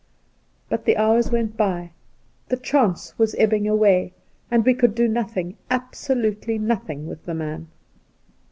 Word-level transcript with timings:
But 0.67 0.85
the 0.85 0.97
hours 0.97 1.29
went 1.29 1.55
by, 1.55 1.91
the 2.47 2.55
last 2.55 2.65
chance 2.65 3.19
was 3.19 3.35
ebbing 3.35 3.67
away, 3.67 4.13
and 4.49 4.65
we 4.65 4.73
could 4.73 4.95
do 4.95 5.07
nothing— 5.07 5.57
absolutely 5.83 6.57
nothing— 6.57 7.05
with 7.07 7.23
the 7.25 7.35
man. 7.35 7.67